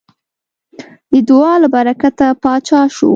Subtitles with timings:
[1.11, 3.09] د دعا له برکته پاچا شو.